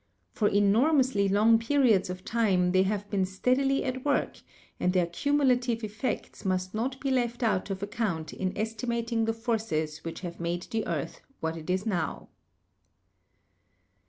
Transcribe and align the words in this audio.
For 0.31 0.47
enormously 0.47 1.29
long 1.29 1.59
periods 1.59 2.09
of 2.09 2.25
time 2.25 2.71
they 2.71 2.81
have 2.81 3.07
been 3.11 3.23
steadily 3.23 3.83
at 3.83 4.03
work, 4.03 4.37
and 4.79 4.93
their 4.93 5.05
cumulative 5.05 5.83
effects 5.83 6.43
must 6.43 6.73
not 6.73 6.99
be 6.99 7.11
left 7.11 7.43
out 7.43 7.69
of 7.69 7.83
account 7.83 8.33
in 8.33 8.51
estimating 8.57 9.25
the 9.25 9.33
forces 9.33 9.99
which 9.99 10.21
have 10.21 10.39
made 10.39 10.63
the 10.71 10.87
earth 10.87 11.21
what 11.39 11.55
it 11.55 11.69
now 11.85 12.29
is. 12.29 12.29